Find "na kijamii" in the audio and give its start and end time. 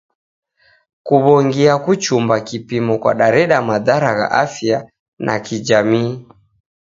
5.25-6.11